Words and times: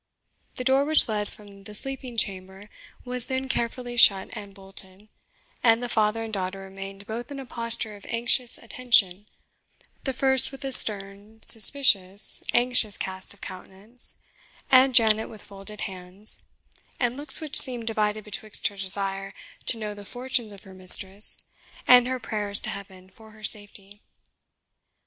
The 0.55 0.63
door 0.63 0.83
which 0.83 1.07
led 1.07 1.27
from 1.27 1.65
the 1.65 1.75
sleeping 1.75 2.17
chamber 2.17 2.71
was 3.05 3.27
then 3.27 3.47
carefully 3.47 3.95
shut 3.97 4.35
and 4.35 4.51
bolted, 4.51 5.09
and 5.61 5.83
the 5.83 5.87
father 5.89 6.23
and 6.23 6.33
daughter 6.33 6.61
remained 6.61 7.05
both 7.05 7.29
in 7.29 7.39
a 7.39 7.45
posture 7.45 7.95
of 7.95 8.07
anxious 8.07 8.57
attention, 8.57 9.27
the 10.03 10.11
first 10.11 10.51
with 10.51 10.65
a 10.65 10.71
stern, 10.71 11.43
suspicious, 11.43 12.41
anxious 12.51 12.97
cast 12.97 13.35
of 13.35 13.41
countenance, 13.41 14.15
and 14.71 14.95
Janet 14.95 15.29
with 15.29 15.43
folded 15.43 15.81
hands, 15.81 16.41
and 16.99 17.15
looks 17.15 17.39
which 17.39 17.55
seemed 17.55 17.85
divided 17.85 18.23
betwixt 18.23 18.69
her 18.69 18.77
desire 18.77 19.35
to 19.67 19.77
know 19.77 19.93
the 19.93 20.03
fortunes 20.03 20.51
of 20.51 20.63
her 20.63 20.73
mistress, 20.73 21.43
and 21.87 22.07
her 22.07 22.19
prayers 22.19 22.59
to 22.61 22.71
Heaven 22.71 23.11
for 23.11 23.29
her 23.33 23.43
safety. 23.43 24.01